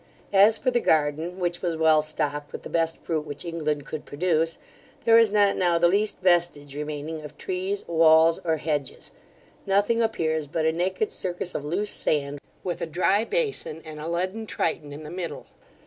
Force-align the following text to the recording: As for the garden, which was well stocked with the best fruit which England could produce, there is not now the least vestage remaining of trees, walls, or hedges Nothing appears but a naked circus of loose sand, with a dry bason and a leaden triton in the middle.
As 0.33 0.57
for 0.57 0.71
the 0.71 0.79
garden, 0.79 1.37
which 1.37 1.61
was 1.61 1.75
well 1.77 2.01
stocked 2.01 2.51
with 2.51 2.63
the 2.63 2.69
best 2.71 2.97
fruit 2.97 3.23
which 3.23 3.45
England 3.45 3.85
could 3.85 4.03
produce, 4.03 4.57
there 5.05 5.19
is 5.19 5.31
not 5.31 5.55
now 5.57 5.77
the 5.77 5.87
least 5.87 6.21
vestage 6.23 6.75
remaining 6.75 7.21
of 7.21 7.37
trees, 7.37 7.87
walls, 7.87 8.39
or 8.43 8.57
hedges 8.57 9.11
Nothing 9.67 10.01
appears 10.01 10.47
but 10.47 10.65
a 10.65 10.71
naked 10.71 11.11
circus 11.11 11.53
of 11.53 11.63
loose 11.63 11.91
sand, 11.91 12.39
with 12.63 12.81
a 12.81 12.87
dry 12.87 13.23
bason 13.25 13.79
and 13.85 13.99
a 13.99 14.07
leaden 14.07 14.47
triton 14.47 14.91
in 14.91 15.03
the 15.03 15.11
middle. 15.11 15.45